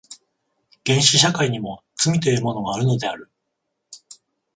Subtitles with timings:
[0.85, 3.29] 原始社会にも罪というものがあるのである。